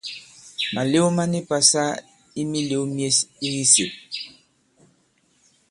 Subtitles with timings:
[0.73, 1.83] Màlew ma ni pasa
[2.41, 4.19] i mīlēw myes i kisèp.